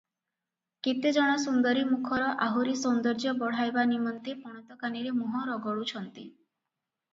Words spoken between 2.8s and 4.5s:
ସୌନ୍ଦର୍ଯ୍ୟ ବଢ଼ାଇବା ନିମନ୍ତେ